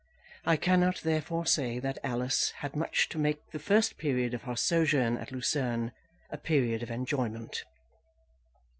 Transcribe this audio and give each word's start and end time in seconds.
I 0.45 0.57
cannot, 0.57 1.01
therefore, 1.01 1.45
say 1.45 1.77
that 1.77 1.99
Alice 2.03 2.53
had 2.57 2.75
much 2.75 3.07
to 3.09 3.19
make 3.19 3.51
the 3.51 3.59
first 3.59 3.99
period 3.99 4.33
of 4.33 4.41
her 4.41 4.55
sojourn 4.55 5.15
at 5.17 5.31
Lucerne 5.31 5.91
a 6.31 6.39
period 6.39 6.81
of 6.81 6.89
enjoyment. 6.89 7.63